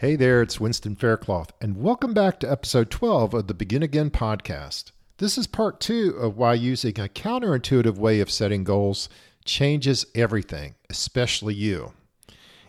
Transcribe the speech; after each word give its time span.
Hey 0.00 0.16
there, 0.16 0.40
it's 0.40 0.58
Winston 0.58 0.96
Faircloth, 0.96 1.52
and 1.60 1.76
welcome 1.76 2.14
back 2.14 2.40
to 2.40 2.50
episode 2.50 2.90
12 2.90 3.34
of 3.34 3.46
the 3.48 3.52
Begin 3.52 3.82
Again 3.82 4.08
podcast. 4.08 4.92
This 5.18 5.36
is 5.36 5.46
part 5.46 5.78
two 5.78 6.16
of 6.18 6.38
why 6.38 6.54
using 6.54 6.98
a 6.98 7.06
counterintuitive 7.06 7.98
way 7.98 8.20
of 8.20 8.30
setting 8.30 8.64
goals 8.64 9.10
changes 9.44 10.06
everything, 10.14 10.74
especially 10.88 11.52
you. 11.52 11.92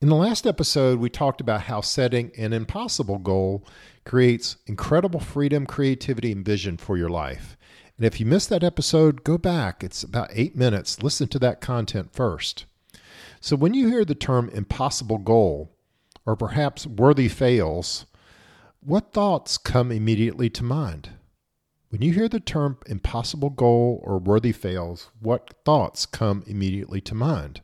In 0.00 0.08
the 0.08 0.16
last 0.16 0.48
episode, 0.48 0.98
we 0.98 1.08
talked 1.08 1.40
about 1.40 1.60
how 1.60 1.80
setting 1.80 2.32
an 2.36 2.52
impossible 2.52 3.18
goal 3.18 3.64
creates 4.04 4.56
incredible 4.66 5.20
freedom, 5.20 5.64
creativity, 5.64 6.32
and 6.32 6.44
vision 6.44 6.76
for 6.76 6.98
your 6.98 7.08
life. 7.08 7.56
And 7.96 8.04
if 8.04 8.18
you 8.18 8.26
missed 8.26 8.48
that 8.48 8.64
episode, 8.64 9.22
go 9.22 9.38
back. 9.38 9.84
It's 9.84 10.02
about 10.02 10.30
eight 10.32 10.56
minutes. 10.56 11.04
Listen 11.04 11.28
to 11.28 11.38
that 11.38 11.60
content 11.60 12.12
first. 12.12 12.64
So, 13.40 13.54
when 13.54 13.74
you 13.74 13.86
hear 13.90 14.04
the 14.04 14.16
term 14.16 14.48
impossible 14.48 15.18
goal, 15.18 15.70
or 16.26 16.36
perhaps 16.36 16.86
worthy 16.86 17.28
fails, 17.28 18.06
what 18.80 19.12
thoughts 19.12 19.58
come 19.58 19.92
immediately 19.92 20.50
to 20.50 20.64
mind? 20.64 21.10
When 21.90 22.02
you 22.02 22.12
hear 22.12 22.28
the 22.28 22.40
term 22.40 22.78
impossible 22.86 23.50
goal 23.50 24.00
or 24.02 24.18
worthy 24.18 24.52
fails, 24.52 25.10
what 25.20 25.54
thoughts 25.64 26.06
come 26.06 26.42
immediately 26.46 27.00
to 27.02 27.14
mind? 27.14 27.60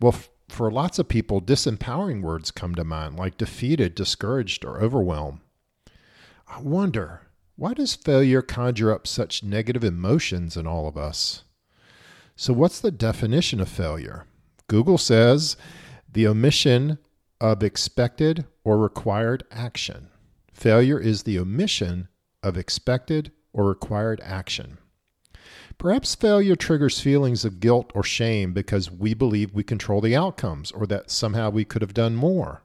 Well, 0.00 0.14
for 0.48 0.70
lots 0.70 0.98
of 0.98 1.08
people, 1.08 1.40
disempowering 1.40 2.22
words 2.22 2.50
come 2.50 2.74
to 2.74 2.84
mind, 2.84 3.16
like 3.16 3.36
defeated, 3.36 3.94
discouraged, 3.94 4.64
or 4.64 4.80
overwhelmed. 4.80 5.40
I 6.46 6.60
wonder, 6.60 7.22
why 7.56 7.74
does 7.74 7.94
failure 7.94 8.42
conjure 8.42 8.92
up 8.92 9.06
such 9.06 9.42
negative 9.42 9.84
emotions 9.84 10.56
in 10.56 10.66
all 10.66 10.86
of 10.86 10.96
us? 10.96 11.44
So, 12.36 12.52
what's 12.52 12.80
the 12.80 12.90
definition 12.90 13.60
of 13.60 13.68
failure? 13.68 14.26
Google 14.68 14.98
says 14.98 15.56
the 16.10 16.26
omission 16.26 16.98
of 17.40 17.62
expected 17.62 18.44
or 18.64 18.78
required 18.78 19.44
action. 19.50 20.08
Failure 20.52 20.98
is 20.98 21.22
the 21.22 21.38
omission 21.38 22.08
of 22.42 22.56
expected 22.56 23.30
or 23.52 23.66
required 23.66 24.20
action. 24.24 24.78
Perhaps 25.78 26.16
failure 26.16 26.56
triggers 26.56 27.00
feelings 27.00 27.44
of 27.44 27.60
guilt 27.60 27.92
or 27.94 28.02
shame 28.02 28.52
because 28.52 28.90
we 28.90 29.14
believe 29.14 29.54
we 29.54 29.62
control 29.62 30.00
the 30.00 30.16
outcomes 30.16 30.72
or 30.72 30.86
that 30.86 31.10
somehow 31.10 31.50
we 31.50 31.64
could 31.64 31.82
have 31.82 31.94
done 31.94 32.16
more. 32.16 32.62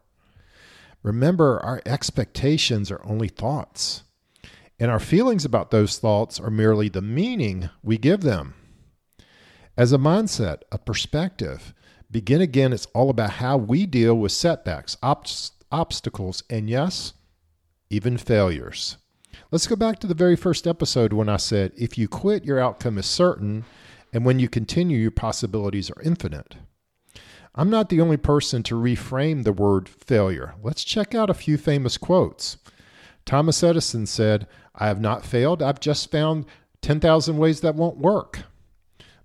Remember, 1.03 1.59
our 1.59 1.81
expectations 1.85 2.89
are 2.89 3.05
only 3.05 3.27
thoughts, 3.27 4.03
and 4.79 4.89
our 4.89 4.99
feelings 4.99 5.45
about 5.45 5.69
those 5.69 5.99
thoughts 5.99 6.39
are 6.39 6.49
merely 6.49 6.89
the 6.89 7.01
meaning 7.01 7.69
we 7.83 7.97
give 7.97 8.21
them. 8.21 8.55
As 9.77 9.91
a 9.91 9.97
mindset, 9.97 10.61
a 10.71 10.77
perspective, 10.77 11.73
begin 12.13 12.39
again, 12.39 12.71
it's 12.71 12.85
all 12.93 13.09
about 13.09 13.31
how 13.31 13.57
we 13.57 13.85
deal 13.85 14.15
with 14.15 14.31
setbacks, 14.31 14.95
ob- 15.03 15.27
obstacles, 15.71 16.43
and 16.49 16.69
yes, 16.69 17.13
even 17.89 18.17
failures. 18.17 18.97
Let's 19.51 19.67
go 19.67 19.75
back 19.75 19.99
to 19.99 20.07
the 20.07 20.13
very 20.13 20.35
first 20.35 20.65
episode 20.65 21.11
when 21.11 21.27
I 21.27 21.37
said, 21.37 21.73
if 21.75 21.97
you 21.97 22.07
quit, 22.07 22.45
your 22.45 22.59
outcome 22.59 22.97
is 22.97 23.07
certain, 23.07 23.65
and 24.13 24.23
when 24.23 24.39
you 24.39 24.47
continue, 24.47 24.97
your 24.97 25.11
possibilities 25.11 25.89
are 25.89 26.01
infinite. 26.03 26.55
I'm 27.55 27.69
not 27.69 27.89
the 27.89 28.01
only 28.01 28.17
person 28.17 28.63
to 28.63 28.75
reframe 28.75 29.43
the 29.43 29.53
word 29.53 29.89
failure. 29.89 30.55
Let's 30.63 30.83
check 30.83 31.13
out 31.13 31.29
a 31.29 31.35
few 31.35 31.57
famous 31.57 31.97
quotes. 31.97 32.57
Thomas 33.25 33.63
Edison 33.63 34.05
said, 34.05 34.47
I 34.75 34.87
have 34.87 35.01
not 35.01 35.25
failed, 35.25 35.61
I've 35.61 35.79
just 35.79 36.11
found 36.11 36.45
10,000 36.81 37.37
ways 37.37 37.61
that 37.61 37.75
won't 37.75 37.97
work. 37.97 38.43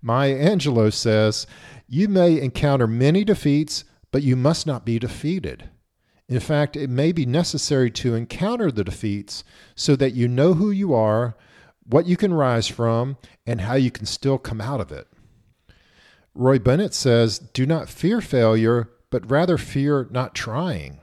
Maya 0.01 0.37
Angelou 0.37 0.91
says, 0.93 1.45
You 1.87 2.07
may 2.07 2.39
encounter 2.39 2.87
many 2.87 3.23
defeats, 3.23 3.83
but 4.11 4.23
you 4.23 4.35
must 4.35 4.65
not 4.65 4.85
be 4.85 4.99
defeated. 4.99 5.69
In 6.27 6.39
fact, 6.39 6.75
it 6.75 6.89
may 6.89 7.11
be 7.11 7.25
necessary 7.25 7.89
to 7.91 8.13
encounter 8.15 8.71
the 8.71 8.83
defeats 8.83 9.43
so 9.75 9.95
that 9.95 10.13
you 10.13 10.27
know 10.27 10.53
who 10.53 10.69
you 10.69 10.93
are, 10.93 11.35
what 11.85 12.05
you 12.05 12.15
can 12.15 12.33
rise 12.33 12.67
from, 12.67 13.17
and 13.47 13.61
how 13.61 13.73
you 13.73 13.89
can 13.89 14.05
still 14.05 14.37
come 14.37 14.61
out 14.61 14.79
of 14.79 14.91
it. 14.91 15.07
Roy 16.35 16.59
Bennett 16.59 16.93
says, 16.93 17.39
Do 17.39 17.65
not 17.65 17.89
fear 17.89 18.21
failure, 18.21 18.89
but 19.09 19.29
rather 19.29 19.57
fear 19.57 20.07
not 20.11 20.35
trying. 20.35 20.99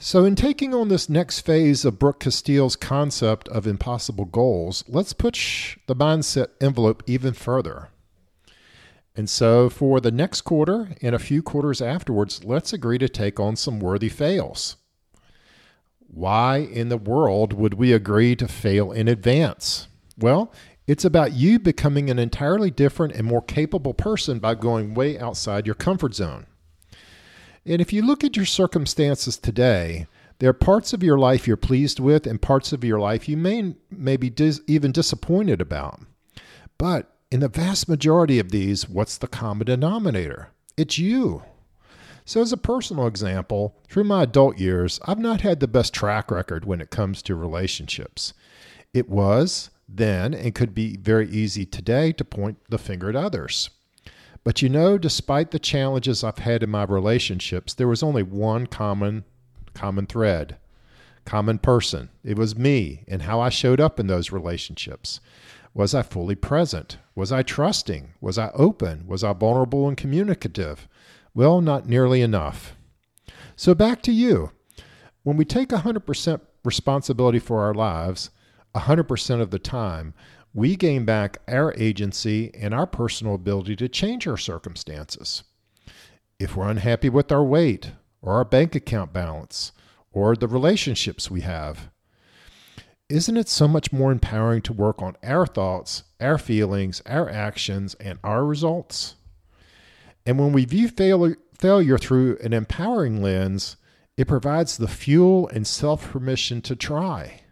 So, 0.00 0.24
in 0.24 0.36
taking 0.36 0.72
on 0.74 0.88
this 0.88 1.08
next 1.08 1.40
phase 1.40 1.84
of 1.84 1.98
Brooke 1.98 2.20
Castillo's 2.20 2.76
concept 2.76 3.48
of 3.48 3.66
impossible 3.66 4.26
goals, 4.26 4.84
let's 4.86 5.12
push 5.12 5.76
the 5.88 5.96
mindset 5.96 6.50
envelope 6.60 7.02
even 7.08 7.34
further. 7.34 7.88
And 9.16 9.28
so, 9.28 9.68
for 9.68 10.00
the 10.00 10.12
next 10.12 10.42
quarter 10.42 10.90
and 11.02 11.16
a 11.16 11.18
few 11.18 11.42
quarters 11.42 11.82
afterwards, 11.82 12.44
let's 12.44 12.72
agree 12.72 12.98
to 12.98 13.08
take 13.08 13.40
on 13.40 13.56
some 13.56 13.80
worthy 13.80 14.08
fails. 14.08 14.76
Why 16.06 16.58
in 16.58 16.90
the 16.90 16.96
world 16.96 17.52
would 17.52 17.74
we 17.74 17.92
agree 17.92 18.36
to 18.36 18.46
fail 18.46 18.92
in 18.92 19.08
advance? 19.08 19.88
Well, 20.16 20.52
it's 20.86 21.04
about 21.04 21.32
you 21.32 21.58
becoming 21.58 22.08
an 22.08 22.20
entirely 22.20 22.70
different 22.70 23.14
and 23.14 23.26
more 23.26 23.42
capable 23.42 23.94
person 23.94 24.38
by 24.38 24.54
going 24.54 24.94
way 24.94 25.18
outside 25.18 25.66
your 25.66 25.74
comfort 25.74 26.14
zone. 26.14 26.46
And 27.66 27.80
if 27.80 27.92
you 27.92 28.02
look 28.02 28.24
at 28.24 28.36
your 28.36 28.46
circumstances 28.46 29.36
today, 29.36 30.06
there 30.38 30.50
are 30.50 30.54
parts 30.54 30.92
of 30.92 31.02
your 31.02 31.18
life 31.18 31.46
you're 31.46 31.56
pleased 31.56 31.98
with 31.98 32.26
and 32.26 32.40
parts 32.40 32.72
of 32.72 32.84
your 32.84 33.00
life 33.00 33.28
you 33.28 33.36
may, 33.36 33.74
may 33.90 34.16
be 34.16 34.30
dis- 34.30 34.60
even 34.66 34.92
disappointed 34.92 35.60
about. 35.60 36.00
But 36.78 37.12
in 37.30 37.40
the 37.40 37.48
vast 37.48 37.88
majority 37.88 38.38
of 38.38 38.50
these, 38.50 38.88
what's 38.88 39.18
the 39.18 39.26
common 39.26 39.66
denominator? 39.66 40.50
It's 40.76 40.96
you. 40.98 41.42
So, 42.24 42.42
as 42.42 42.52
a 42.52 42.58
personal 42.58 43.06
example, 43.06 43.78
through 43.88 44.04
my 44.04 44.22
adult 44.22 44.58
years, 44.58 45.00
I've 45.06 45.18
not 45.18 45.40
had 45.40 45.60
the 45.60 45.66
best 45.66 45.94
track 45.94 46.30
record 46.30 46.64
when 46.64 46.80
it 46.80 46.90
comes 46.90 47.22
to 47.22 47.34
relationships. 47.34 48.34
It 48.92 49.08
was 49.08 49.70
then 49.88 50.34
and 50.34 50.54
could 50.54 50.74
be 50.74 50.96
very 50.98 51.28
easy 51.30 51.64
today 51.64 52.12
to 52.12 52.24
point 52.24 52.58
the 52.68 52.78
finger 52.78 53.08
at 53.08 53.16
others. 53.16 53.70
But 54.48 54.62
you 54.62 54.70
know, 54.70 54.96
despite 54.96 55.50
the 55.50 55.58
challenges 55.58 56.24
I've 56.24 56.38
had 56.38 56.62
in 56.62 56.70
my 56.70 56.84
relationships, 56.84 57.74
there 57.74 57.86
was 57.86 58.02
only 58.02 58.22
one 58.22 58.66
common 58.66 59.24
common 59.74 60.06
thread, 60.06 60.56
common 61.26 61.58
person. 61.58 62.08
It 62.24 62.38
was 62.38 62.56
me 62.56 63.04
and 63.06 63.20
how 63.20 63.42
I 63.42 63.50
showed 63.50 63.78
up 63.78 64.00
in 64.00 64.06
those 64.06 64.32
relationships. 64.32 65.20
Was 65.74 65.94
I 65.94 66.00
fully 66.00 66.34
present? 66.34 66.96
Was 67.14 67.30
I 67.30 67.42
trusting? 67.42 68.14
Was 68.22 68.38
I 68.38 68.50
open? 68.54 69.06
Was 69.06 69.22
I 69.22 69.34
vulnerable 69.34 69.86
and 69.86 69.98
communicative? 69.98 70.88
Well, 71.34 71.60
not 71.60 71.86
nearly 71.86 72.22
enough. 72.22 72.74
So 73.54 73.74
back 73.74 74.00
to 74.04 74.12
you. 74.12 74.52
When 75.24 75.36
we 75.36 75.44
take 75.44 75.68
100% 75.68 76.40
responsibility 76.64 77.38
for 77.38 77.60
our 77.60 77.74
lives, 77.74 78.30
100% 78.74 79.40
of 79.42 79.50
the 79.50 79.58
time, 79.58 80.14
we 80.54 80.76
gain 80.76 81.04
back 81.04 81.38
our 81.46 81.74
agency 81.76 82.50
and 82.54 82.72
our 82.72 82.86
personal 82.86 83.34
ability 83.34 83.76
to 83.76 83.88
change 83.88 84.26
our 84.26 84.36
circumstances. 84.36 85.44
If 86.38 86.56
we're 86.56 86.70
unhappy 86.70 87.08
with 87.08 87.30
our 87.32 87.44
weight, 87.44 87.92
or 88.22 88.34
our 88.34 88.44
bank 88.44 88.74
account 88.74 89.12
balance, 89.12 89.72
or 90.12 90.34
the 90.34 90.48
relationships 90.48 91.30
we 91.30 91.42
have, 91.42 91.90
isn't 93.08 93.36
it 93.36 93.48
so 93.48 93.66
much 93.66 93.92
more 93.92 94.12
empowering 94.12 94.60
to 94.62 94.72
work 94.72 95.00
on 95.00 95.16
our 95.22 95.46
thoughts, 95.46 96.02
our 96.20 96.36
feelings, 96.36 97.00
our 97.06 97.28
actions, 97.28 97.94
and 97.94 98.18
our 98.22 98.44
results? 98.44 99.14
And 100.26 100.38
when 100.38 100.52
we 100.52 100.66
view 100.66 100.88
failure, 100.88 101.98
through 101.98 102.38
an 102.42 102.52
empowering 102.52 103.22
lens, 103.22 103.76
it 104.18 104.28
provides 104.28 104.76
the 104.76 104.88
fuel 104.88 105.48
and 105.48 105.66
self 105.66 106.10
permission 106.12 106.60
to 106.62 106.76
try. 106.76 107.42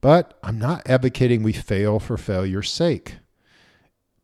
But 0.00 0.38
I'm 0.42 0.58
not 0.58 0.88
advocating 0.88 1.42
we 1.42 1.52
fail 1.52 1.98
for 1.98 2.16
failure's 2.16 2.70
sake. 2.70 3.16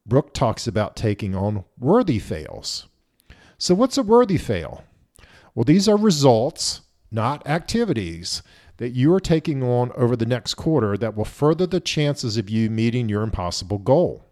Brooke 0.07 0.33
talks 0.33 0.67
about 0.67 0.97
taking 0.97 1.35
on 1.35 1.65
worthy 1.79 2.19
fails. 2.19 2.87
So, 3.59 3.75
what's 3.75 3.99
a 3.99 4.03
worthy 4.03 4.39
fail? 4.39 4.85
Well, 5.55 5.65
these 5.65 5.89
are 5.89 5.97
results, 5.97 6.83
not 7.11 7.47
activities 7.47 8.43
that 8.77 8.91
you 8.91 9.13
are 9.15 9.21
taking 9.21 9.63
on 9.63 9.91
over 9.93 10.17
the 10.17 10.27
next 10.27 10.55
quarter 10.55 10.97
that 10.99 11.17
will 11.17 11.25
further 11.25 11.67
the 11.67 11.81
chances 11.81 12.37
of 12.37 12.51
you 12.51 12.69
meeting 12.71 13.09
your 13.09 13.23
impossible 13.23 13.79
goal. 13.79 14.25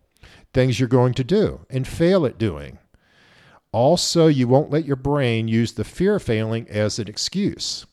Things 0.52 0.79
you're 0.79 0.88
going 0.88 1.14
to 1.14 1.25
do 1.25 1.67
and 1.70 1.88
fail 1.88 2.26
at 2.26 2.38
doing. 2.38 2.79
Also, 3.73 4.29
you 4.29 4.46
won't 4.46 4.70
let 4.70 4.85
your 4.85 4.96
brain 4.96 5.49
use 5.49 5.73
the 5.73 5.82
fear 5.82 6.17
of 6.17 6.23
failing 6.23 6.69
as 6.69 6.99
an 6.99 7.08
excuse. 7.08 7.87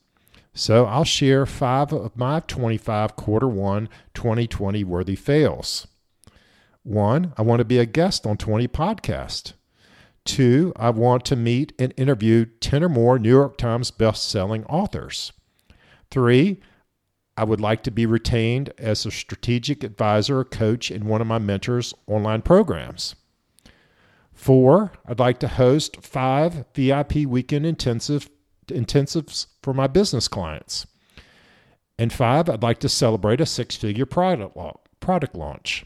So, 0.54 0.86
I'll 0.86 1.06
share 1.06 1.46
five 1.46 1.94
of 1.94 2.18
my 2.18 2.42
25 2.42 3.16
quarter 3.16 3.48
one 3.48 3.88
2020 4.14 4.84
worthy 4.84 5.16
fails. 5.16 5.88
One, 6.84 7.34
I 7.38 7.42
want 7.44 7.60
to 7.60 7.66
be 7.66 7.78
a 7.78 7.86
guest 7.86 8.26
on 8.26 8.38
20 8.38 8.68
podcasts. 8.68 9.54
Two, 10.26 10.74
I 10.76 10.90
want 10.90 11.26
to 11.26 11.36
meet 11.36 11.74
and 11.80 11.94
interview 11.96 12.46
10 12.60 12.84
or 12.84 12.90
more 12.90 13.18
New 13.18 13.30
York 13.30 13.58
Times 13.58 13.92
best-selling 13.92 14.66
authors. 14.66 15.32
Three, 16.10 16.60
I 17.38 17.44
would 17.44 17.62
like 17.62 17.82
to 17.84 17.92
be 17.92 18.06
retained 18.06 18.74
as 18.78 19.06
a 19.06 19.12
strategic 19.12 19.84
advisor 19.84 20.40
or 20.40 20.46
coach 20.46 20.92
in 20.92 21.06
one 21.06 21.22
of 21.22 21.28
my 21.28 21.40
mentors' 21.40 21.94
online 22.08 22.42
programs. 22.42 23.16
Four, 24.34 24.92
I'd 25.08 25.20
like 25.20 25.40
to 25.40 25.48
host 25.48 26.02
five 26.02 26.66
VIP 26.74 27.26
weekend 27.26 27.66
intensive 27.66 28.30
intensives 28.68 29.48
for 29.62 29.74
my 29.74 29.88
business 29.88 30.28
clients. 30.28 30.88
And 31.98 32.12
five, 32.12 32.50
I'd 32.50 32.64
like 32.64 32.80
to 32.80 32.90
celebrate 32.90 33.42
a 33.42 33.46
six 33.46 33.76
figure 33.76 34.06
product, 34.06 34.58
product 35.00 35.36
launch. 35.36 35.86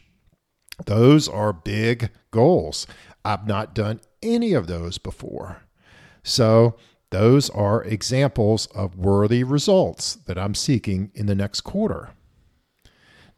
Those 0.84 1.28
are 1.28 1.52
big 1.52 2.10
goals. 2.30 2.86
I've 3.24 3.46
not 3.46 3.74
done 3.74 4.00
any 4.22 4.52
of 4.52 4.66
those 4.66 4.98
before. 4.98 5.62
So, 6.22 6.76
those 7.10 7.48
are 7.50 7.84
examples 7.84 8.66
of 8.66 8.96
worthy 8.96 9.44
results 9.44 10.16
that 10.26 10.36
I'm 10.36 10.54
seeking 10.54 11.12
in 11.14 11.26
the 11.26 11.34
next 11.34 11.60
quarter. 11.60 12.10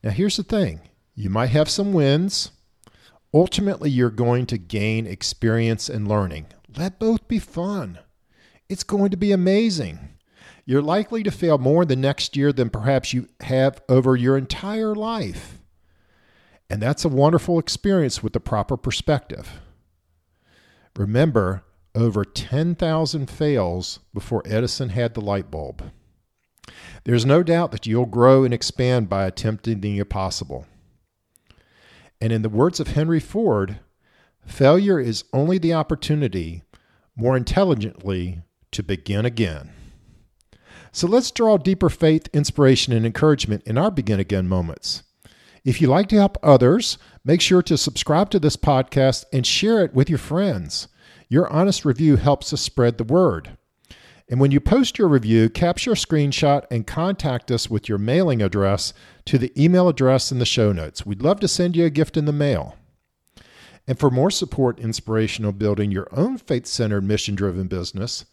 Now, 0.03 0.11
here's 0.11 0.37
the 0.37 0.43
thing 0.43 0.81
you 1.15 1.31
might 1.31 1.51
have 1.51 1.69
some 1.69 1.93
wins. 1.93 2.53
Ultimately, 3.35 3.91
you're 3.91 4.11
going 4.11 4.47
to 4.47 4.57
gain 4.57 5.07
experience 5.07 5.89
and 5.89 6.09
learning. 6.09 6.47
Let 6.77 6.99
both 6.99 7.29
be 7.29 7.39
fun. 7.39 7.99
It's 8.69 8.85
going 8.85 9.11
to 9.11 9.17
be 9.17 9.33
amazing. 9.33 9.99
You're 10.67 10.83
likely 10.83 11.23
to 11.23 11.31
fail 11.31 11.57
more 11.57 11.85
the 11.87 11.97
next 11.97 12.37
year 12.37 12.53
than 12.53 12.69
perhaps 12.69 13.15
you 13.15 13.29
have 13.41 13.81
over 13.89 14.15
your 14.15 14.37
entire 14.37 14.95
life. 14.95 15.59
And 16.69 16.83
that's 16.83 17.05
a 17.05 17.09
wonderful 17.09 17.59
experience 17.59 18.23
with 18.23 18.35
the 18.35 18.41
proper 18.41 18.77
perspective. 18.77 19.61
Remember, 20.97 21.65
over 21.95 22.25
10,000 22.25 23.31
fails 23.31 24.01
before 24.13 24.43
Edison 24.45 24.91
had 24.91 25.15
the 25.15 25.23
light 25.23 25.51
bulb. 25.51 25.83
There's 27.05 27.25
no 27.25 27.43
doubt 27.43 27.73
that 27.73 27.87
you'll 27.87 28.05
grow 28.05 28.45
and 28.45 28.53
expand 28.53 29.09
by 29.09 29.25
attempting 29.25 29.81
the 29.81 29.99
impossible. 29.99 30.67
And 32.21 32.33
in 32.33 32.43
the 32.43 32.51
words 32.51 32.81
of 32.81 32.89
Henry 32.89 33.21
Ford, 33.21 33.81
failure 34.45 35.01
is 35.01 35.25
only 35.33 35.57
the 35.57 35.73
opportunity, 35.73 36.65
more 37.17 37.37
intelligently, 37.37 38.43
to 38.73 38.83
begin 38.83 39.25
again. 39.25 39.71
So 40.93 41.07
let's 41.07 41.31
draw 41.31 41.57
deeper 41.59 41.89
faith, 41.89 42.29
inspiration, 42.33 42.93
and 42.93 43.05
encouragement 43.05 43.63
in 43.65 43.79
our 43.79 43.91
begin 43.91 44.21
again 44.21 44.49
moments. 44.49 45.03
If 45.65 45.81
you'd 45.81 45.91
like 45.91 46.09
to 46.09 46.17
help 46.17 46.39
others, 46.43 46.99
make 47.25 47.41
sure 47.41 47.63
to 47.63 47.77
subscribe 47.77 48.31
to 48.31 48.39
this 48.39 48.57
podcast 48.57 49.25
and 49.33 49.47
share 49.47 49.85
it 49.85 49.93
with 49.93 50.09
your 50.09 50.19
friends. 50.19 50.89
Your 51.29 51.49
honest 51.49 51.85
review 51.85 52.17
helps 52.17 52.53
us 52.53 52.63
spread 52.63 52.97
the 52.97 53.05
word. 53.05 53.57
And 54.31 54.41
when 54.41 54.51
you 54.51 54.61
post 54.61 54.99
your 54.99 55.09
review, 55.09 55.49
capture 55.49 55.93
a 55.93 55.95
screenshot 55.95 56.65
and 56.71 56.87
contact 56.87 57.51
us 57.51 57.71
with 57.71 57.89
your 57.89 57.99
mailing 57.99 58.43
address 58.43 58.93
to 59.27 59.39
the 59.39 59.53
email 59.63 59.89
address 59.89 60.31
in 60.31 60.39
the 60.39 60.47
show 60.47 60.73
notes. 60.73 61.07
We'd 61.07 61.23
love 61.23 61.41
to 61.41 61.49
send 61.49 61.77
you 61.77 61.87
a 61.87 61.91
gift 61.91 62.17
in 62.17 62.27
the 62.27 62.33
mail. 62.33 62.77
And 63.87 63.99
for 63.99 64.11
more 64.11 64.31
support 64.31 64.79
inspirational 64.79 65.53
building 65.53 65.91
your 65.91 66.09
own 66.13 66.37
faith 66.37 66.67
centered, 66.67 67.05
mission 67.05 67.35
driven 67.35 67.69
business, 67.69 68.27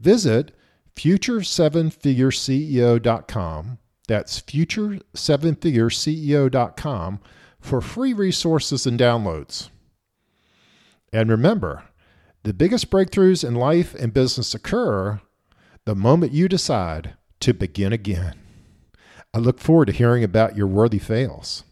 visit 0.00 0.52
future7figureceo.com. 0.96 3.78
That's 4.06 4.40
future7figureceo.com 4.40 7.20
for 7.60 7.80
free 7.80 8.12
resources 8.12 8.86
and 8.86 8.98
downloads. 8.98 9.70
And 11.12 11.30
remember, 11.30 11.84
the 12.42 12.54
biggest 12.54 12.90
breakthroughs 12.90 13.46
in 13.46 13.54
life 13.54 13.94
and 13.94 14.14
business 14.14 14.54
occur 14.54 15.20
the 15.84 15.94
moment 15.94 16.32
you 16.32 16.48
decide 16.48 17.14
to 17.40 17.54
begin 17.54 17.92
again. 17.92 18.34
I 19.34 19.38
look 19.38 19.60
forward 19.60 19.86
to 19.86 19.92
hearing 19.92 20.24
about 20.24 20.56
your 20.56 20.66
worthy 20.66 20.98
fails. 20.98 21.64